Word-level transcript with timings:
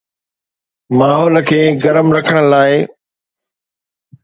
ماحول 0.97 1.33
کي 1.49 1.61
گرم 1.83 2.07
رکڻ 2.17 2.35
لاءِ 2.51 2.73